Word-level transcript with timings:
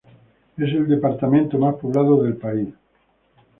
Es 0.57 0.69
el 0.73 0.87
departamento 0.87 1.59
más 1.59 1.75
poblado 1.75 2.23
del 2.23 2.35
país. 2.35 2.69